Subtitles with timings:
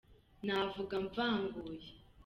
[0.45, 1.89] Navuga mvanguye